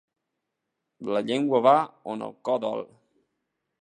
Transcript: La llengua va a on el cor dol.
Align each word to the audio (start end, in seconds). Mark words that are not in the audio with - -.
La 1.17 1.21
llengua 1.29 1.61
va 1.67 1.75
a 1.81 1.85
on 2.15 2.25
el 2.29 2.35
cor 2.49 2.59
dol. 2.65 2.83